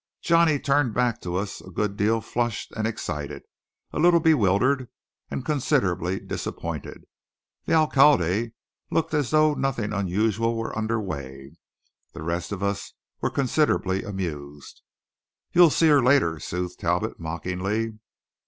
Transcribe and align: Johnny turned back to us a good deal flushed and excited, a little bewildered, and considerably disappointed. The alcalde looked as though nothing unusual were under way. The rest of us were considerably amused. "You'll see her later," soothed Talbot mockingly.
Johnny 0.19 0.57
turned 0.57 0.95
back 0.95 1.21
to 1.21 1.35
us 1.35 1.61
a 1.61 1.69
good 1.69 1.95
deal 1.95 2.21
flushed 2.21 2.71
and 2.71 2.87
excited, 2.87 3.43
a 3.93 3.99
little 3.99 4.19
bewildered, 4.19 4.89
and 5.29 5.45
considerably 5.45 6.19
disappointed. 6.19 7.03
The 7.65 7.73
alcalde 7.75 8.53
looked 8.89 9.13
as 9.13 9.29
though 9.29 9.53
nothing 9.53 9.93
unusual 9.93 10.55
were 10.57 10.75
under 10.75 10.99
way. 10.99 11.53
The 12.13 12.23
rest 12.23 12.51
of 12.51 12.63
us 12.63 12.93
were 13.21 13.29
considerably 13.29 14.01
amused. 14.03 14.81
"You'll 15.53 15.69
see 15.69 15.89
her 15.89 16.01
later," 16.01 16.39
soothed 16.39 16.79
Talbot 16.79 17.19
mockingly. 17.19 17.99